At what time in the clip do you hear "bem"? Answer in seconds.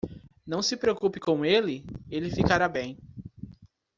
2.67-2.97